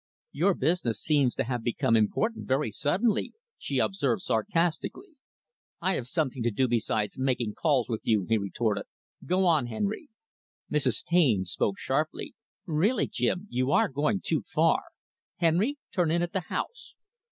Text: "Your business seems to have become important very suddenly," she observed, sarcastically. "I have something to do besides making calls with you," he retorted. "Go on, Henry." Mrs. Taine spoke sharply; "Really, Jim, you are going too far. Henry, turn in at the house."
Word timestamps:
"Your 0.31 0.55
business 0.55 0.99
seems 0.99 1.35
to 1.35 1.43
have 1.43 1.61
become 1.61 1.95
important 1.95 2.47
very 2.47 2.71
suddenly," 2.71 3.33
she 3.59 3.77
observed, 3.77 4.23
sarcastically. 4.23 5.11
"I 5.79 5.93
have 5.93 6.07
something 6.07 6.41
to 6.41 6.49
do 6.49 6.67
besides 6.67 7.19
making 7.19 7.53
calls 7.53 7.87
with 7.87 8.01
you," 8.03 8.25
he 8.27 8.39
retorted. 8.39 8.85
"Go 9.23 9.45
on, 9.45 9.67
Henry." 9.67 10.09
Mrs. 10.71 11.05
Taine 11.05 11.45
spoke 11.45 11.77
sharply; 11.77 12.33
"Really, 12.65 13.05
Jim, 13.07 13.45
you 13.51 13.69
are 13.71 13.89
going 13.89 14.21
too 14.25 14.41
far. 14.47 14.85
Henry, 15.37 15.77
turn 15.91 16.09
in 16.09 16.23
at 16.23 16.33
the 16.33 16.39
house." 16.49 16.95